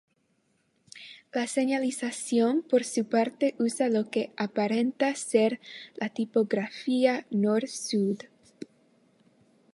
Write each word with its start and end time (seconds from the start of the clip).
La 1.31 1.45
señalización 1.45 2.63
por 2.63 2.85
su 2.85 3.05
parte 3.07 3.53
usa 3.59 3.87
lo 3.87 4.09
que 4.09 4.33
aparenta 4.35 5.13
ser 5.13 5.59
la 5.95 6.09
tipografía 6.09 7.27
"Nord-Sud". 7.29 8.17